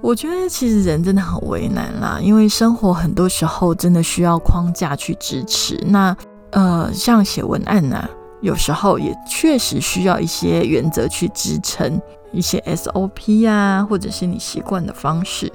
[0.00, 5.78] 我觉得其实人真的很为难啦，因为生活很多时候真的需要框架去支持。
[5.86, 6.16] 那
[6.52, 8.08] 呃，像写文案呐。
[8.42, 11.98] 有时候也确实需要一些原则去支撑
[12.32, 15.50] 一些 SOP 啊，或者是你习惯的方式，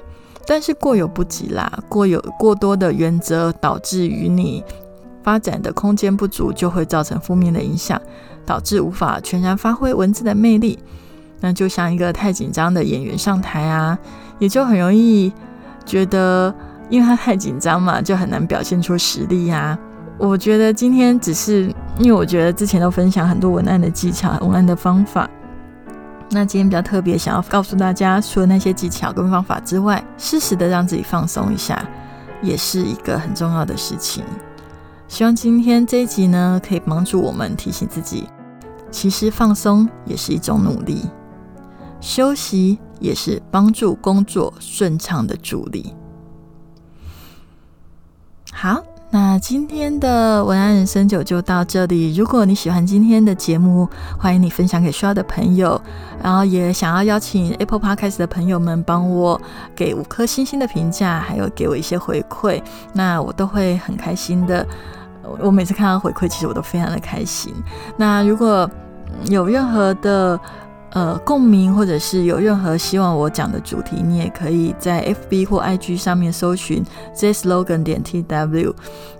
[0.46, 1.70] 但是过犹不及啦。
[1.88, 4.64] 过有过多的原则，导致于你
[5.22, 8.00] 发展的空间不足，就会造成负面的影响，
[8.46, 10.78] 导致无法全然发挥文字的魅力。
[11.40, 13.98] 那就像一个太紧张的演员上台啊，
[14.38, 15.32] 也就很容易
[15.84, 16.54] 觉得，
[16.88, 19.78] 因为他太紧张嘛，就很难表现出实力呀。
[20.18, 25.30] 我觉得今天只是因为我觉得之前都分享很多文案的技巧、文案的方法，
[26.30, 31.88] 那今天比较特别，想要告诉大家，除了那些技巧跟方法之外，适时的让自己放松一下，
[32.42, 34.24] 也是一个很重要的事情。
[35.06, 38.28] 希望今天这一集呢，可以帮助我们提醒自己，
[38.90, 41.08] 其实放松也是一种努力，
[42.00, 45.94] 休息也是帮助工作顺畅的助力。
[48.52, 48.82] 好。
[49.10, 52.14] 那今天的文案人生九就到这里。
[52.14, 53.88] 如果你喜欢今天的节目，
[54.18, 55.80] 欢迎你分享给需要的朋友。
[56.22, 59.40] 然后也想要邀请 Apple Podcast 的朋友们帮我
[59.74, 64.66] 给五颗星星的评价，还有给我一些回馈，那我都会很开心的。
[65.40, 67.54] 我每次看到回馈，其实我都非常的开心。
[67.96, 68.70] 那如果
[69.24, 70.38] 有任何的，
[70.92, 76.82] 呃，共鸣或者是有任何希望我讲的主题，你也可以在 FB 或 IG 上面搜寻
[77.14, 78.72] J Slogan 点 TW，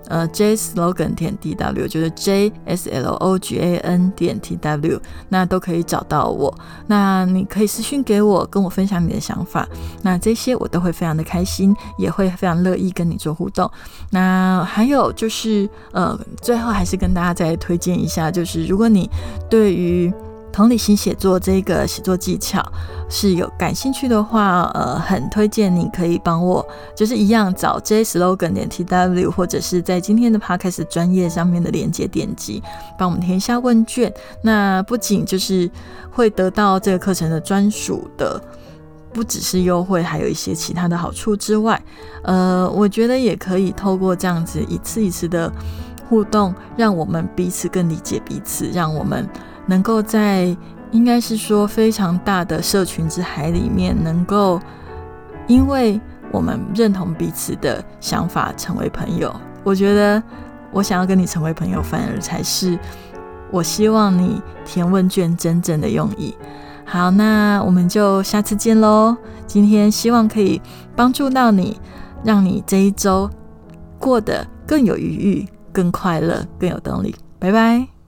[0.07, 4.99] 呃，J Slogan 点 dw 就是 J S L O G A N 点 TW，
[5.29, 6.53] 那都可以找到我。
[6.87, 9.67] 那你可以私讯给我，跟我分享你的想法。
[10.01, 13.69] 那这些我都会非常的开心，也会非常乐意跟你做互动。
[14.09, 19.07] 那还有就是，呃，最后还是跟大家再推荐一下，就是如果你
[19.47, 20.11] 对于
[20.51, 22.61] 同理心写作这个写作技巧
[23.09, 32.61] 是有感兴趣的话，呃，很推荐你可以帮我，就是一样找 J Slogan 点 T W，或者是在今天的 Podcast 专业上面的连接点击，
[32.97, 34.13] 帮我们填一下问卷。
[34.41, 35.69] 那不仅就是
[36.11, 38.41] 会得到这个课程的专属的，
[39.13, 41.81] 不只是优惠，还有一些其他的好处之外，
[42.23, 45.49] 呃，我觉得也可以透过这样子一次一次的
[46.09, 49.25] 互动，让我们彼此更理解彼此，让我们。
[49.69, 50.55] 能够在
[50.91, 54.59] 应该是说非常大的社群之海里面，能够
[55.47, 56.01] 因为
[56.31, 60.21] 我们认同彼此的想法成为朋友，我觉得
[60.71, 62.77] 我想要跟你成为朋友，反而才是
[63.51, 66.35] 我希望你填问卷真正的用意。
[66.85, 69.15] 好，那我们就下次见喽。
[69.45, 70.59] 今天希望可以
[70.95, 71.79] 帮助到你，
[72.23, 73.29] 让你这一周
[73.99, 77.15] 过得更有余裕、更快乐、更有动力。
[77.37, 77.98] 拜拜。